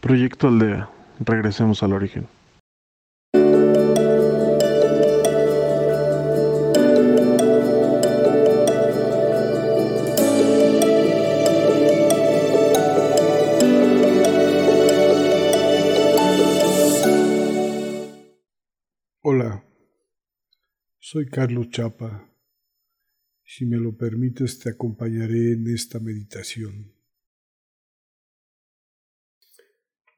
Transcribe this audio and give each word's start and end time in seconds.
Proyecto 0.00 0.46
Aldea. 0.46 0.88
Regresemos 1.18 1.82
al 1.82 1.92
origen. 1.92 2.28
Hola, 19.20 19.64
soy 21.00 21.26
Carlos 21.26 21.70
Chapa. 21.70 22.30
Si 23.44 23.66
me 23.66 23.78
lo 23.78 23.96
permites, 23.96 24.60
te 24.60 24.70
acompañaré 24.70 25.54
en 25.54 25.66
esta 25.74 25.98
meditación. 25.98 26.97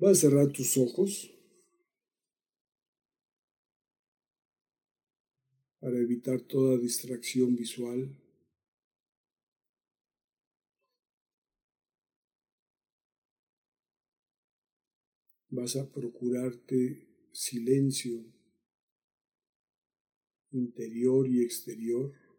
Vas 0.00 0.12
a 0.12 0.20
cerrar 0.22 0.50
tus 0.50 0.78
ojos 0.78 1.30
para 5.78 5.98
evitar 5.98 6.40
toda 6.40 6.78
distracción 6.78 7.54
visual. 7.54 8.16
Vas 15.50 15.76
a 15.76 15.86
procurarte 15.86 17.06
silencio 17.32 18.24
interior 20.50 21.28
y 21.28 21.42
exterior. 21.42 22.29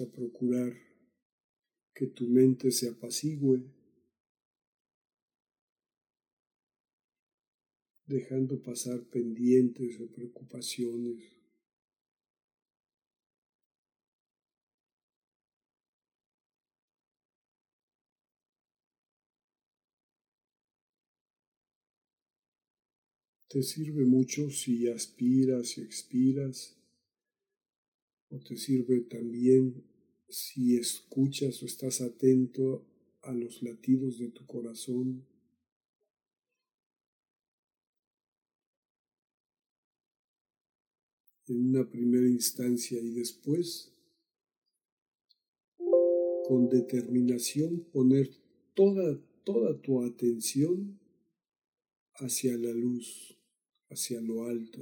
A 0.00 0.06
procurar 0.06 0.72
que 1.94 2.06
tu 2.06 2.26
mente 2.26 2.70
se 2.70 2.88
apacigüe, 2.88 3.62
dejando 8.06 8.62
pasar 8.62 9.02
pendientes 9.10 10.00
o 10.00 10.06
preocupaciones. 10.10 11.22
Te 23.48 23.62
sirve 23.62 24.06
mucho 24.06 24.48
si 24.48 24.88
aspiras 24.88 25.76
y 25.76 25.82
expiras, 25.82 26.78
o 28.30 28.38
te 28.38 28.56
sirve 28.56 29.02
también 29.02 29.91
si 30.32 30.76
escuchas 30.76 31.62
o 31.62 31.66
estás 31.66 32.00
atento 32.00 32.84
a 33.22 33.32
los 33.32 33.62
latidos 33.62 34.18
de 34.18 34.28
tu 34.28 34.46
corazón. 34.46 35.24
En 41.46 41.68
una 41.68 41.88
primera 41.88 42.26
instancia 42.26 43.00
y 43.00 43.10
después, 43.10 43.92
con 46.46 46.68
determinación, 46.68 47.80
poner 47.92 48.30
toda, 48.74 49.20
toda 49.44 49.80
tu 49.80 50.02
atención 50.02 50.98
hacia 52.14 52.56
la 52.56 52.72
luz 52.72 53.36
hacia 53.92 54.20
lo 54.20 54.44
alto. 54.46 54.80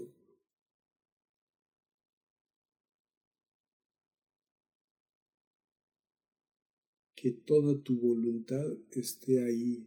Que 7.20 7.32
toda 7.32 7.78
tu 7.84 8.00
voluntad 8.00 8.78
esté 8.92 9.44
ahí. 9.44 9.86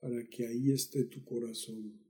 Para 0.00 0.24
que 0.30 0.46
ahí 0.46 0.70
esté 0.70 1.04
tu 1.04 1.22
corazón. 1.22 2.01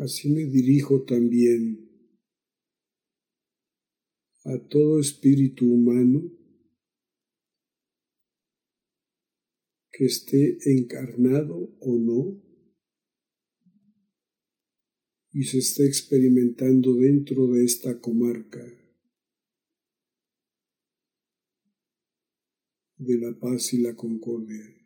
Así 0.00 0.30
me 0.30 0.46
dirijo 0.46 1.02
también 1.02 1.86
a 4.44 4.56
todo 4.66 4.98
espíritu 4.98 5.66
humano 5.70 6.22
que 9.92 10.06
esté 10.06 10.56
encarnado 10.64 11.76
o 11.80 11.98
no 11.98 12.42
y 15.32 15.44
se 15.44 15.58
esté 15.58 15.84
experimentando 15.84 16.94
dentro 16.94 17.48
de 17.48 17.66
esta 17.66 18.00
comarca 18.00 18.64
de 22.96 23.18
la 23.18 23.38
paz 23.38 23.74
y 23.74 23.82
la 23.82 23.94
concordia. 23.94 24.79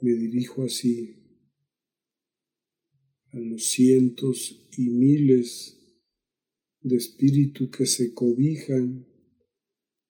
Me 0.00 0.12
dirijo 0.12 0.62
así 0.62 1.16
a 3.32 3.38
los 3.38 3.64
cientos 3.64 4.68
y 4.76 4.90
miles 4.90 5.78
de 6.80 6.96
espíritus 6.96 7.70
que 7.70 7.86
se 7.86 8.14
cobijan, 8.14 9.06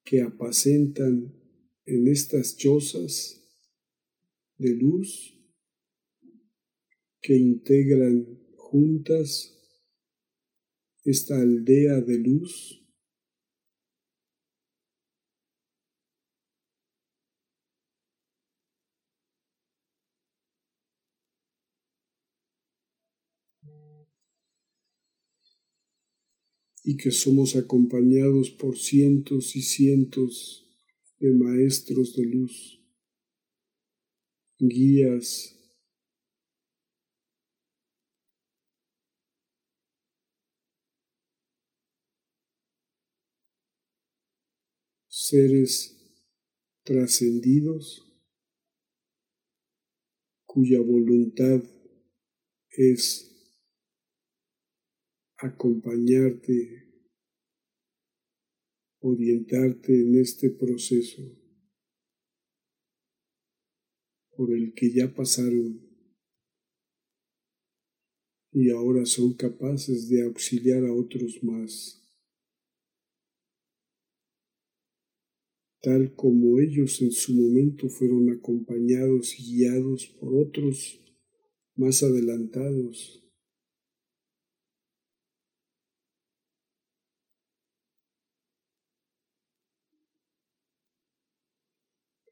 que 0.04 0.22
apacentan 0.22 1.34
en 1.86 2.08
estas 2.08 2.56
chozas 2.56 3.42
de 4.58 4.74
luz, 4.74 5.34
que 7.20 7.36
integran 7.36 8.38
juntas 8.56 9.54
esta 11.04 11.40
aldea 11.40 12.00
de 12.00 12.18
luz 12.18 12.87
y 26.84 26.96
que 26.96 27.10
somos 27.10 27.54
acompañados 27.56 28.50
por 28.50 28.78
cientos 28.78 29.54
y 29.56 29.62
cientos 29.62 30.66
de 31.18 31.32
maestros 31.32 32.16
de 32.16 32.24
luz, 32.24 32.80
guías, 34.58 35.54
seres 45.08 45.94
trascendidos 46.84 48.02
cuya 50.46 50.80
voluntad 50.80 51.62
es 52.70 53.37
acompañarte, 55.38 56.86
orientarte 59.00 60.00
en 60.00 60.20
este 60.20 60.50
proceso 60.50 61.22
por 64.36 64.52
el 64.52 64.74
que 64.74 64.92
ya 64.92 65.14
pasaron 65.14 65.80
y 68.52 68.70
ahora 68.70 69.04
son 69.06 69.34
capaces 69.34 70.08
de 70.08 70.22
auxiliar 70.22 70.84
a 70.84 70.92
otros 70.92 71.42
más. 71.42 71.98
tal 75.80 76.14
como 76.14 76.58
ellos 76.58 77.00
en 77.02 77.12
su 77.12 77.32
momento 77.34 77.88
fueron 77.88 78.30
acompañados 78.30 79.38
y 79.38 79.58
guiados 79.58 80.06
por 80.20 80.34
otros 80.34 81.00
más 81.76 82.02
adelantados. 82.02 83.27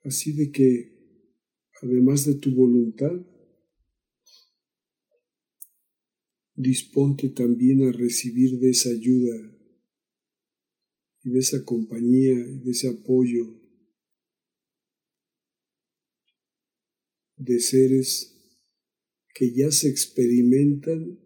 Así 0.07 0.33
de 0.33 0.53
que, 0.53 0.93
además 1.83 2.25
de 2.25 2.35
tu 2.35 2.55
voluntad, 2.55 3.11
disponte 6.55 7.31
también 7.31 7.83
a 7.83 7.91
recibir 7.91 8.61
de 8.61 8.71
esa 8.71 8.91
ayuda 8.91 9.53
y 11.25 11.31
de 11.31 11.39
esa 11.41 11.65
compañía 11.65 12.35
y 12.35 12.61
de 12.61 12.71
ese 12.71 12.89
apoyo 12.89 13.53
de 17.37 17.59
seres 17.59 18.33
que 19.35 19.53
ya 19.53 19.73
se 19.73 19.89
experimentan 19.89 21.19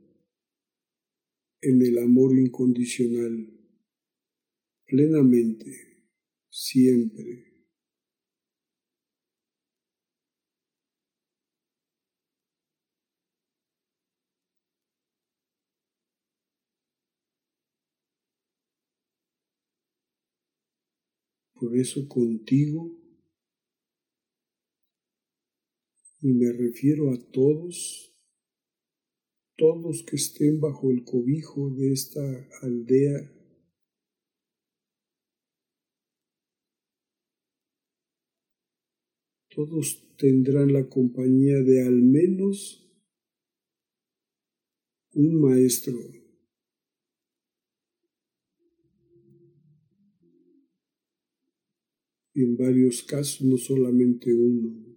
en 1.61 1.83
el 1.83 1.99
amor 1.99 2.35
incondicional 2.39 3.47
plenamente, 4.87 6.07
siempre. 6.49 7.50
Por 21.61 21.77
eso 21.77 22.09
contigo, 22.09 22.91
y 26.23 26.33
me 26.33 26.51
refiero 26.53 27.13
a 27.13 27.19
todos, 27.33 28.17
todos 29.59 30.03
que 30.05 30.17
estén 30.17 30.59
bajo 30.59 30.91
el 30.91 31.05
cobijo 31.05 31.69
de 31.69 31.93
esta 31.93 32.23
aldea, 32.63 33.31
todos 39.51 40.17
tendrán 40.17 40.73
la 40.73 40.89
compañía 40.89 41.61
de 41.61 41.83
al 41.87 42.01
menos 42.01 42.91
un 45.13 45.43
maestro 45.43 46.20
en 52.35 52.57
varios 52.57 53.03
casos 53.03 53.43
no 53.43 53.57
solamente 53.57 54.33
uno. 54.33 54.91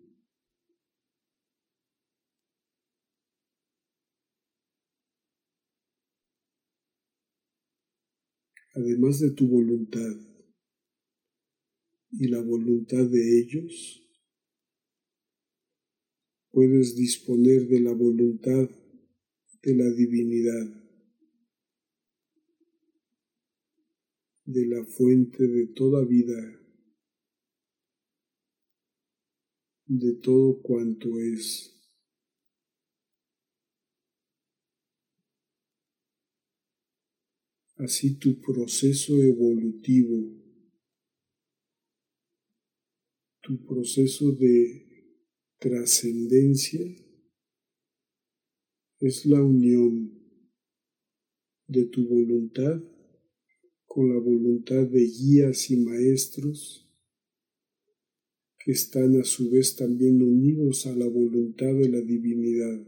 Además 8.75 9.19
de 9.19 9.31
tu 9.31 9.47
voluntad 9.47 10.15
y 12.11 12.27
la 12.27 12.41
voluntad 12.41 13.05
de 13.05 13.39
ellos, 13.39 14.03
puedes 16.51 16.95
disponer 16.95 17.67
de 17.67 17.79
la 17.79 17.93
voluntad 17.93 18.69
de 19.61 19.75
la 19.75 19.89
divinidad, 19.91 20.67
de 24.45 24.65
la 24.67 24.83
fuente 24.85 25.47
de 25.47 25.67
toda 25.67 26.03
vida 26.03 26.62
de 29.99 30.13
todo 30.13 30.59
cuanto 30.61 31.19
es. 31.19 31.69
Así 37.77 38.17
tu 38.17 38.39
proceso 38.39 39.13
evolutivo, 39.21 40.31
tu 43.41 43.65
proceso 43.65 44.31
de 44.31 45.11
trascendencia 45.59 46.81
es 48.99 49.25
la 49.25 49.43
unión 49.43 50.11
de 51.67 51.85
tu 51.85 52.07
voluntad 52.07 52.81
con 53.85 54.09
la 54.09 54.19
voluntad 54.19 54.87
de 54.87 55.05
guías 55.05 55.69
y 55.71 55.77
maestros 55.77 56.82
que 58.63 58.71
están 58.71 59.19
a 59.19 59.23
su 59.25 59.49
vez 59.51 59.75
también 59.75 60.21
unidos 60.21 60.85
a 60.85 60.95
la 60.95 61.07
voluntad 61.07 61.73
de 61.73 61.89
la 61.89 61.99
divinidad. 61.99 62.87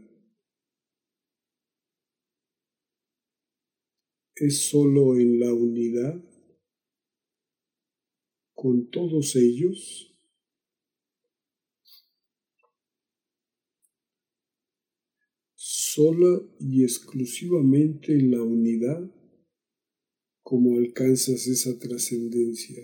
Es 4.36 4.68
sólo 4.68 5.16
en 5.16 5.38
la 5.40 5.52
unidad 5.52 6.22
con 8.54 8.90
todos 8.90 9.36
ellos 9.36 10.16
sola 15.54 16.42
y 16.58 16.84
exclusivamente 16.84 18.12
en 18.12 18.30
la 18.30 18.42
unidad 18.42 19.10
como 20.42 20.76
alcanzas 20.76 21.46
esa 21.46 21.78
trascendencia. 21.78 22.82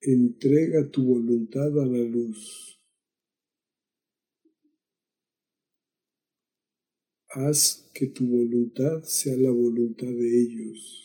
Entrega 0.00 0.88
tu 0.90 1.04
voluntad 1.04 1.76
a 1.80 1.84
la 1.84 2.04
luz. 2.04 2.80
Haz 7.30 7.90
que 7.92 8.06
tu 8.06 8.26
voluntad 8.26 9.02
sea 9.02 9.36
la 9.36 9.50
voluntad 9.50 10.06
de 10.06 10.40
ellos. 10.40 11.04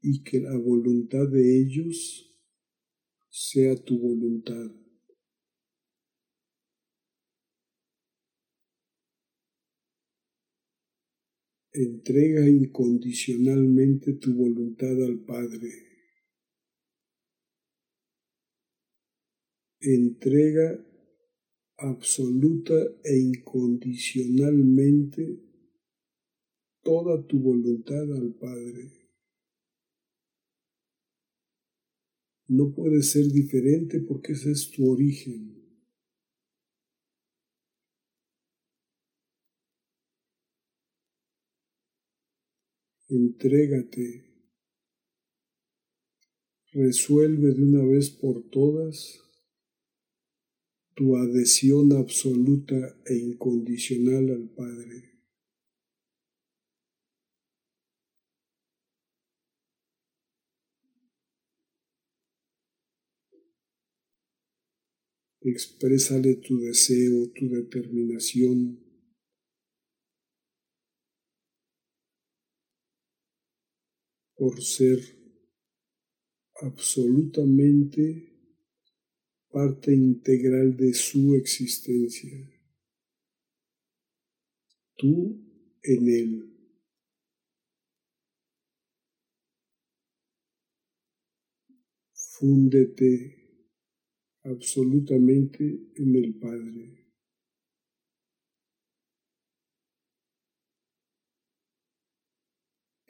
Y 0.00 0.22
que 0.22 0.40
la 0.40 0.56
voluntad 0.56 1.26
de 1.28 1.60
ellos 1.60 2.32
sea 3.28 3.74
tu 3.74 3.98
voluntad. 3.98 4.70
Entrega 11.72 12.48
incondicionalmente 12.48 14.14
tu 14.14 14.34
voluntad 14.34 15.00
al 15.04 15.20
Padre. 15.20 15.68
Entrega 19.80 20.84
absoluta 21.76 22.74
e 23.04 23.18
incondicionalmente 23.18 25.40
toda 26.82 27.24
tu 27.26 27.38
voluntad 27.38 28.12
al 28.14 28.34
Padre. 28.34 28.90
No 32.48 32.74
puede 32.74 33.02
ser 33.02 33.30
diferente 33.30 34.00
porque 34.00 34.32
ese 34.32 34.52
es 34.52 34.70
tu 34.70 34.90
origen. 34.90 35.57
Entrégate, 43.08 44.24
resuelve 46.72 47.54
de 47.54 47.62
una 47.62 47.84
vez 47.84 48.10
por 48.10 48.42
todas 48.50 49.20
tu 50.94 51.16
adhesión 51.16 51.92
absoluta 51.92 53.00
e 53.06 53.16
incondicional 53.16 54.30
al 54.30 54.48
Padre. 54.50 55.08
Exprésale 65.40 66.34
tu 66.34 66.58
deseo, 66.60 67.30
tu 67.30 67.48
determinación 67.48 68.87
por 74.48 74.62
ser 74.62 74.98
absolutamente 76.62 78.32
parte 79.50 79.92
integral 79.92 80.74
de 80.74 80.94
su 80.94 81.34
existencia. 81.34 82.50
Tú 84.96 85.38
en 85.82 86.08
Él. 86.08 86.54
Fúndete 92.14 93.36
absolutamente 94.44 95.90
en 95.94 96.16
el 96.16 96.38
Padre. 96.38 97.07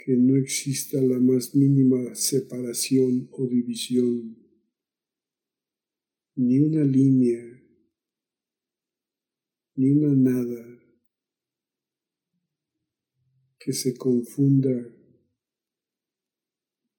Que 0.08 0.16
no 0.16 0.36
exista 0.36 0.98
la 1.02 1.18
más 1.20 1.54
mínima 1.54 2.14
separación 2.14 3.28
o 3.30 3.46
división, 3.46 4.38
ni 6.34 6.60
una 6.60 6.82
línea, 6.82 7.44
ni 9.74 9.90
una 9.90 10.14
nada 10.14 10.82
que 13.58 13.74
se 13.74 13.98
confunda 13.98 14.72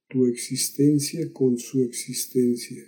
tu 0.08 0.28
existencia 0.28 1.34
con 1.34 1.58
su 1.58 1.82
existencia. 1.82 2.86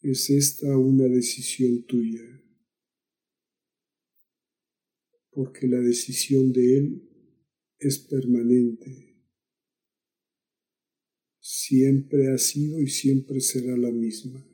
Es 0.00 0.30
esta 0.30 0.74
una 0.78 1.04
decisión 1.04 1.82
tuya, 1.82 2.39
porque 5.40 5.66
la 5.66 5.80
decisión 5.80 6.52
de 6.52 6.76
Él 6.76 7.08
es 7.78 7.98
permanente. 7.98 9.16
Siempre 11.38 12.30
ha 12.30 12.36
sido 12.36 12.78
y 12.82 12.88
siempre 12.88 13.40
será 13.40 13.74
la 13.74 13.90
misma. 13.90 14.46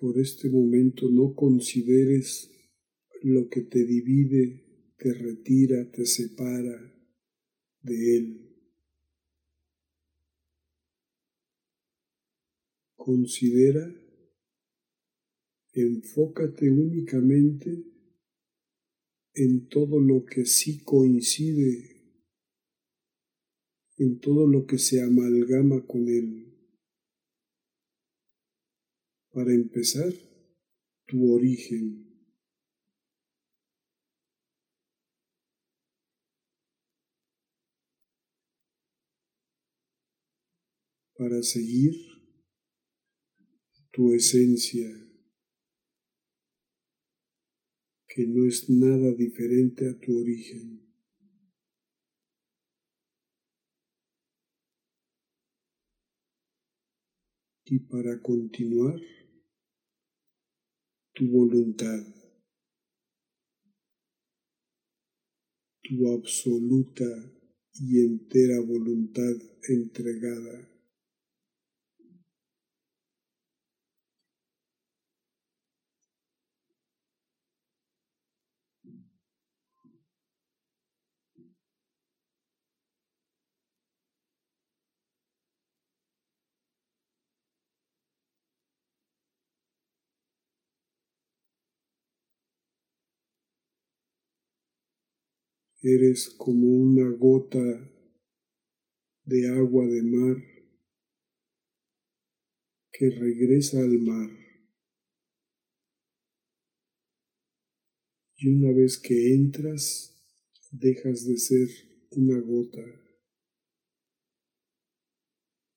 por 0.00 0.16
este 0.20 0.48
momento 0.48 1.08
no 1.10 1.34
consideres 1.34 2.48
lo 3.22 3.48
que 3.48 3.62
te 3.62 3.84
divide, 3.84 4.94
te 4.96 5.12
retira, 5.12 5.90
te 5.90 6.06
separa 6.06 6.94
de 7.82 8.16
Él. 8.16 8.44
Considera, 12.96 13.88
enfócate 15.72 16.70
únicamente 16.70 17.84
en 19.34 19.68
todo 19.68 20.00
lo 20.00 20.24
que 20.24 20.44
sí 20.44 20.82
coincide, 20.82 21.98
en 23.96 24.18
todo 24.18 24.46
lo 24.46 24.66
que 24.66 24.78
se 24.78 25.02
amalgama 25.02 25.86
con 25.86 26.08
Él. 26.08 26.44
Para 29.30 29.52
empezar, 29.52 30.12
tu 31.06 31.32
origen. 31.32 32.07
Para 41.18 41.42
seguir, 41.42 41.96
tu 43.90 44.14
esencia, 44.14 44.88
que 48.06 48.24
no 48.24 48.46
es 48.46 48.70
nada 48.70 49.12
diferente 49.14 49.88
a 49.88 49.98
tu 49.98 50.16
origen. 50.16 50.80
Y 57.64 57.80
para 57.80 58.22
continuar, 58.22 59.00
tu 61.14 61.26
voluntad, 61.32 62.00
tu 65.82 66.12
absoluta 66.12 67.10
y 67.74 68.04
entera 68.04 68.60
voluntad 68.60 69.34
entregada. 69.68 70.77
Eres 95.80 96.30
como 96.36 96.66
una 96.66 97.08
gota 97.16 97.62
de 99.24 99.48
agua 99.48 99.86
de 99.86 100.02
mar 100.02 100.36
que 102.90 103.10
regresa 103.10 103.78
al 103.78 103.98
mar. 104.00 104.30
Y 108.34 108.48
una 108.48 108.72
vez 108.72 108.98
que 108.98 109.34
entras, 109.34 110.16
dejas 110.72 111.24
de 111.26 111.36
ser 111.36 111.68
una 112.10 112.40
gota. 112.40 112.84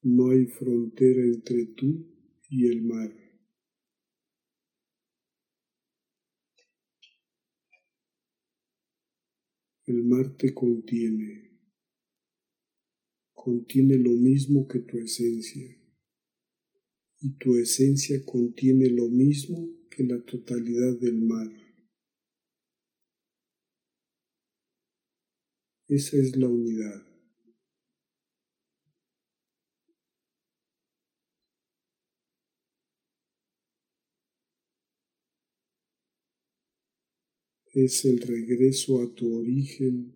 No 0.02 0.32
hay 0.32 0.48
frontera 0.48 1.22
entre 1.22 1.68
tú 1.78 2.08
y 2.50 2.68
el 2.72 2.82
mar. 2.82 3.21
El 9.92 10.06
mar 10.06 10.38
te 10.38 10.54
contiene, 10.54 11.52
contiene 13.34 13.98
lo 13.98 14.12
mismo 14.12 14.66
que 14.66 14.80
tu 14.80 14.98
esencia, 14.98 15.68
y 17.20 17.32
tu 17.32 17.58
esencia 17.58 18.24
contiene 18.24 18.90
lo 18.90 19.10
mismo 19.10 19.70
que 19.90 20.06
la 20.06 20.24
totalidad 20.24 20.98
del 20.98 21.18
mar. 21.24 21.52
Esa 25.90 26.16
es 26.16 26.38
la 26.38 26.48
unidad. 26.48 27.11
Es 37.74 38.04
el 38.06 38.20
regreso 38.20 39.02
a 39.02 39.14
tu 39.14 39.40
origen, 39.40 40.14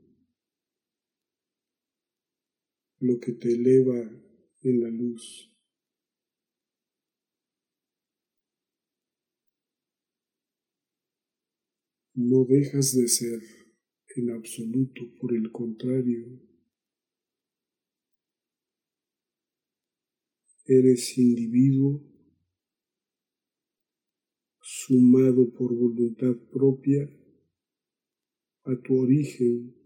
lo 3.00 3.20
que 3.20 3.34
te 3.34 3.54
eleva 3.54 4.00
en 4.62 4.82
la 4.82 4.90
luz. 4.90 5.52
No 12.14 12.46
dejas 12.46 12.96
de 12.96 13.08
ser 13.08 13.42
en 14.16 14.32
absoluto, 14.32 15.02
por 15.20 15.34
el 15.34 15.52
contrario, 15.52 16.42
eres 20.66 21.18
individuo 21.18 22.02
sumado 24.62 25.54
por 25.54 25.76
voluntad 25.76 26.36
propia 26.52 27.08
a 28.66 28.76
tu 28.84 29.02
origen. 29.02 29.85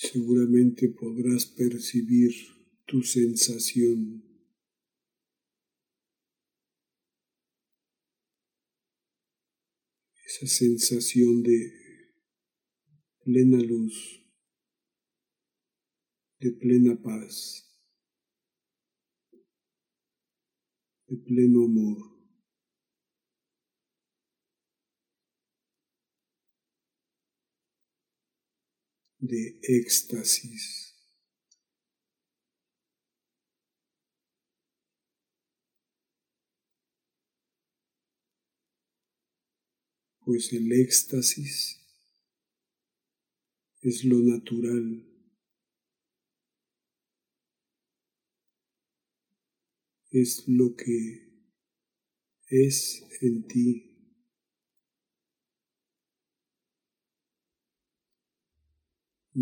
Seguramente 0.00 0.88
podrás 0.88 1.44
percibir 1.44 2.32
tu 2.86 3.02
sensación. 3.02 4.24
Esa 10.24 10.46
sensación 10.46 11.42
de 11.42 11.72
plena 13.24 13.58
luz, 13.58 14.24
de 16.38 16.52
plena 16.52 16.96
paz, 17.02 17.68
de 21.08 21.16
pleno 21.18 21.66
amor. 21.66 22.19
De 29.30 29.60
éxtasis. 29.62 30.94
Pues 40.24 40.52
el 40.52 40.70
éxtasis 40.72 41.80
es 43.82 44.04
lo 44.04 44.18
natural. 44.18 45.06
Es 50.10 50.44
lo 50.48 50.74
que 50.74 51.30
es 52.48 53.06
en 53.20 53.46
ti. 53.46 53.89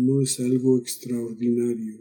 No 0.05 0.21
es 0.21 0.39
algo 0.39 0.77
extraordinario. 0.77 1.99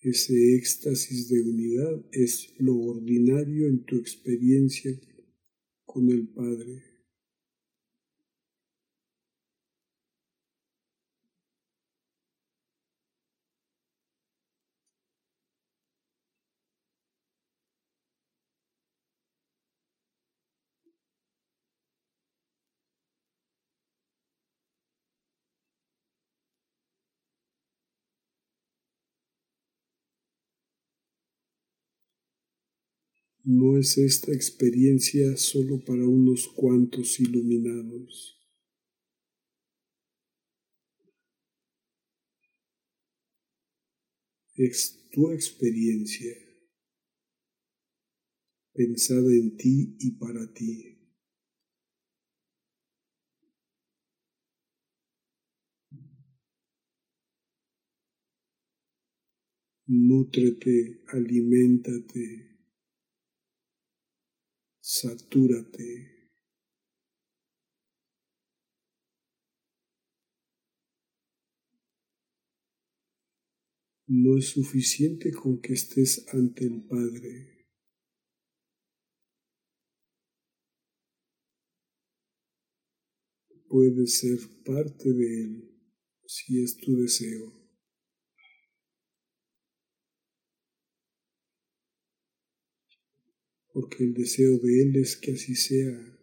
Ese 0.00 0.54
éxtasis 0.56 1.28
de 1.28 1.40
unidad 1.42 2.04
es 2.12 2.54
lo 2.58 2.76
ordinario 2.76 3.66
en 3.66 3.84
tu 3.84 3.96
experiencia 3.96 4.92
con 5.84 6.08
el 6.10 6.28
Padre. 6.28 6.95
No 33.48 33.78
es 33.78 33.96
esta 33.96 34.32
experiencia 34.32 35.36
solo 35.36 35.78
para 35.84 36.04
unos 36.04 36.48
cuantos 36.48 37.20
iluminados. 37.20 38.44
Es 44.56 45.08
tu 45.12 45.30
experiencia 45.30 46.34
pensada 48.74 49.30
en 49.32 49.56
ti 49.56 49.96
y 50.00 50.10
para 50.18 50.52
ti. 50.52 50.98
Nútrete, 59.86 61.04
aliméntate 61.06 62.45
satúrate. 64.86 66.30
No 74.06 74.38
es 74.38 74.50
suficiente 74.50 75.32
con 75.32 75.60
que 75.60 75.72
estés 75.72 76.24
ante 76.32 76.66
el 76.66 76.84
Padre. 76.84 77.66
Puedes 83.68 84.18
ser 84.20 84.38
parte 84.64 85.12
de 85.12 85.42
Él 85.42 85.80
si 86.26 86.62
es 86.62 86.76
tu 86.76 86.96
deseo. 86.96 87.65
Porque 93.76 94.04
el 94.04 94.14
deseo 94.14 94.56
de 94.56 94.80
Él 94.80 94.96
es 94.96 95.16
que 95.16 95.32
así 95.32 95.54
sea. 95.54 96.15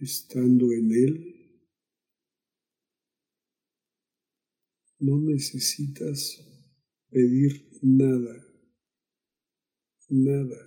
Estando 0.00 0.72
en 0.72 0.92
Él, 0.92 1.40
no 4.98 5.18
necesitas 5.18 6.46
pedir 7.10 7.68
nada, 7.82 8.46
nada. 10.08 10.66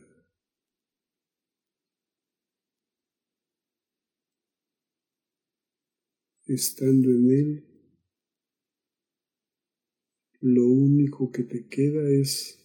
Estando 6.45 7.09
en 7.09 7.31
Él, 7.31 7.73
lo 10.41 10.67
único 10.67 11.31
que 11.31 11.43
te 11.43 11.67
queda 11.67 12.09
es 12.09 12.59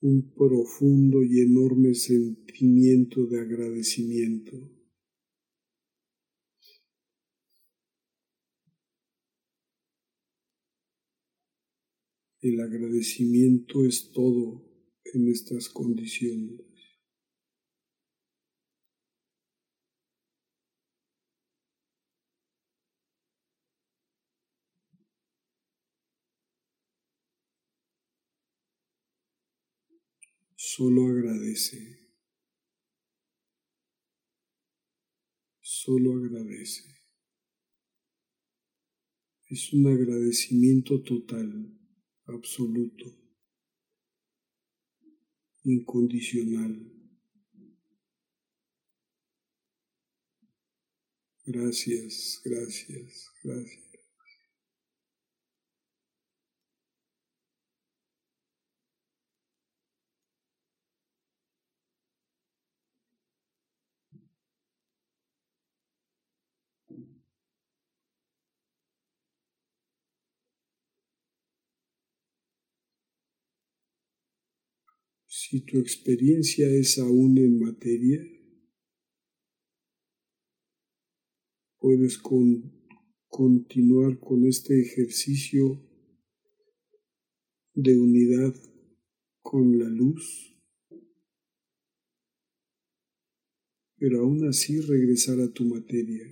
un 0.00 0.30
profundo 0.34 1.24
y 1.24 1.40
enorme 1.40 1.94
sentimiento 1.94 3.26
de 3.26 3.40
agradecimiento. 3.40 4.77
El 12.40 12.60
agradecimiento 12.60 13.84
es 13.84 14.12
todo 14.12 14.64
en 15.12 15.28
estas 15.28 15.68
condiciones. 15.68 16.60
Solo 30.54 31.06
agradece. 31.06 31.98
Solo 35.60 36.12
agradece. 36.12 36.84
Es 39.48 39.72
un 39.72 39.88
agradecimiento 39.88 41.02
total 41.02 41.77
absoluto, 42.28 43.06
incondicional. 45.64 46.72
Gracias, 51.46 52.42
gracias, 52.44 53.30
gracias. 53.42 53.87
Si 75.30 75.60
tu 75.60 75.78
experiencia 75.78 76.66
es 76.70 76.98
aún 76.98 77.36
en 77.36 77.58
materia, 77.58 78.18
puedes 81.78 82.16
con 82.16 82.72
continuar 83.28 84.18
con 84.20 84.46
este 84.46 84.80
ejercicio 84.80 85.86
de 87.74 87.98
unidad 87.98 88.54
con 89.42 89.78
la 89.78 89.90
luz, 89.90 90.58
pero 93.96 94.20
aún 94.20 94.48
así 94.48 94.80
regresar 94.80 95.40
a 95.40 95.52
tu 95.52 95.66
materia. 95.66 96.24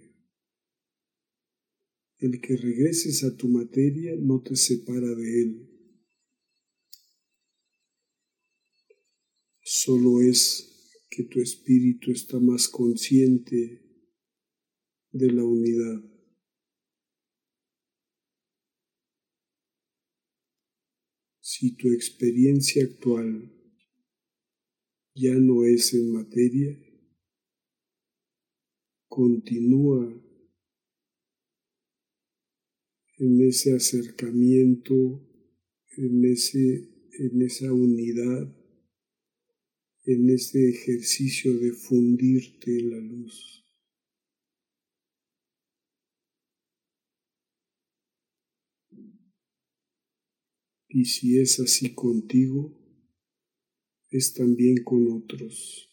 El 2.17 2.41
que 2.41 2.57
regreses 2.57 3.25
a 3.25 3.37
tu 3.37 3.49
materia 3.49 4.17
no 4.19 4.41
te 4.41 4.57
separa 4.57 5.15
de 5.15 5.43
él. 5.43 5.76
Solo 9.79 10.23
es 10.23 11.05
que 11.11 11.25
tu 11.25 11.39
espíritu 11.39 12.11
está 12.11 12.41
más 12.41 12.67
consciente 12.67 13.83
de 15.13 15.33
la 15.33 15.45
unidad. 15.45 16.03
Si 21.41 21.77
tu 21.77 21.93
experiencia 21.93 22.85
actual 22.85 23.53
ya 25.15 25.35
no 25.35 25.67
es 25.67 25.93
en 25.93 26.11
materia, 26.11 26.75
continúa 29.09 30.11
en 33.19 33.41
ese 33.47 33.75
acercamiento, 33.75 34.95
en, 35.99 36.25
ese, 36.25 37.11
en 37.19 37.43
esa 37.43 37.71
unidad, 37.75 38.66
en 40.07 40.31
ese 40.31 40.71
ejercicio 40.71 41.53
de 41.59 41.73
fundirte 41.73 42.79
en 42.79 42.91
la 42.91 42.99
luz. 42.99 43.65
Y 50.89 51.05
si 51.05 51.39
es 51.39 51.61
así 51.61 51.95
contigo, 51.95 52.75
es 54.11 54.33
también 54.33 54.83
con 54.83 55.11
otros. 55.13 55.91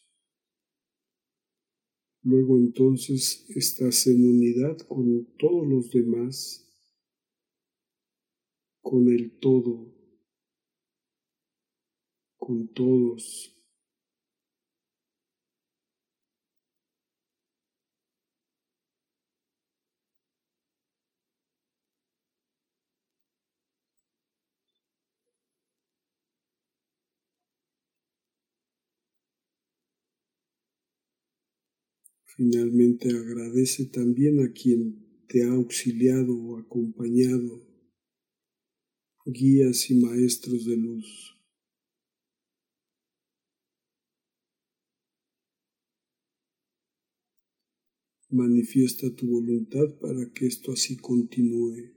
Luego 2.21 2.57
entonces 2.57 3.45
estás 3.49 4.07
en 4.07 4.25
unidad 4.25 4.77
con 4.87 5.35
todos 5.37 5.67
los 5.67 5.91
demás 5.91 6.63
con 8.83 9.07
el 9.09 9.39
todo, 9.39 9.91
con 12.37 12.67
todos. 12.73 13.52
Finalmente 32.35 33.09
agradece 33.09 33.85
también 33.85 34.39
a 34.39 34.51
quien 34.51 35.23
te 35.27 35.43
ha 35.43 35.51
auxiliado 35.51 36.35
o 36.35 36.57
acompañado 36.57 37.61
guías 39.25 39.89
y 39.89 39.95
maestros 39.95 40.65
de 40.65 40.77
luz. 40.77 41.37
Manifiesta 48.29 49.13
tu 49.15 49.27
voluntad 49.27 49.99
para 50.01 50.33
que 50.33 50.47
esto 50.47 50.71
así 50.71 50.97
continúe. 50.97 51.93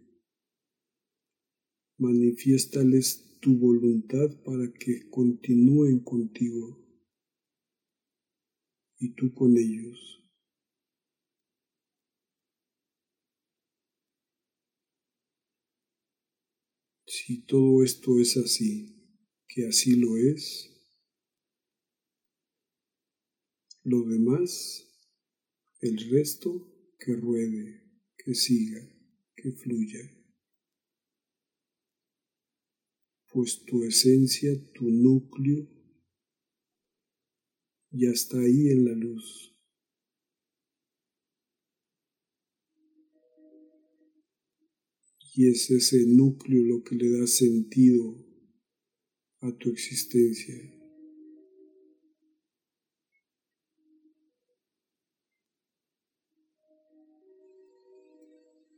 Manifiéstales 1.96 3.38
tu 3.40 3.56
voluntad 3.56 4.28
para 4.44 4.70
que 4.74 5.08
continúen 5.08 6.00
contigo 6.00 6.78
y 8.98 9.14
tú 9.14 9.32
con 9.32 9.56
ellos. 9.56 10.25
Si 17.18 17.46
todo 17.46 17.82
esto 17.82 18.20
es 18.20 18.36
así, 18.36 18.94
que 19.48 19.66
así 19.66 19.96
lo 19.96 20.18
es, 20.18 20.70
lo 23.84 24.02
demás, 24.02 24.86
el 25.80 25.96
resto, 26.10 26.94
que 26.98 27.14
ruede, 27.14 28.02
que 28.18 28.34
siga, 28.34 28.82
que 29.34 29.50
fluya. 29.50 30.02
Pues 33.32 33.64
tu 33.64 33.82
esencia, 33.82 34.50
tu 34.74 34.90
núcleo, 34.90 35.70
ya 37.92 38.10
está 38.10 38.38
ahí 38.38 38.68
en 38.68 38.84
la 38.84 38.92
luz. 38.92 39.55
Y 45.36 45.50
es 45.50 45.70
ese 45.70 46.06
núcleo 46.06 46.64
lo 46.64 46.82
que 46.82 46.94
le 46.94 47.10
da 47.10 47.26
sentido 47.26 48.16
a 49.40 49.52
tu 49.52 49.68
existencia. 49.68 50.54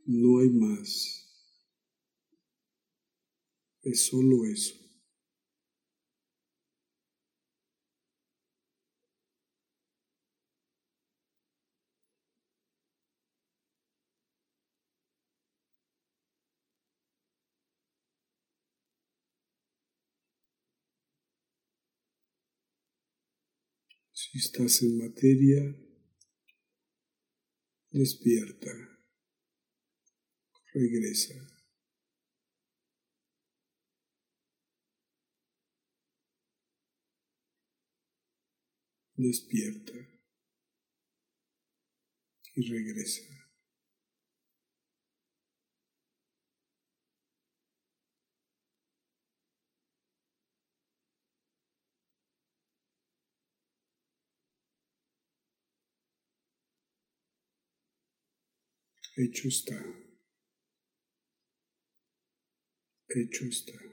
No 0.05 0.39
hay 0.39 0.49
más. 0.49 1.25
Es 3.83 4.07
solo 4.07 4.43
eso. 4.45 4.88
Si 24.31 24.37
estás 24.37 24.83
en 24.83 24.95
materia, 24.99 25.75
despierta, 27.89 28.69
regresa. 30.71 31.33
Despierta 39.15 39.93
y 42.53 42.69
regresa. 42.69 43.38
Hecho 59.21 59.49
está. 59.49 59.75
Hecho 63.09 63.43
está. 63.43 63.88